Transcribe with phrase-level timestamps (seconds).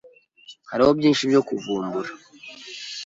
[0.69, 2.11] Hariho byinshi byo kuvumbura.